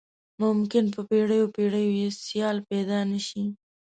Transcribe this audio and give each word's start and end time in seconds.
ممکن 0.41 0.83
په 0.93 1.01
پیړیو 1.09 1.51
پیړیو 1.55 1.91
یې 2.01 2.09
سیال 2.25 2.57
پيدا 2.69 2.99
نه 3.11 3.19
شي. 3.27 3.43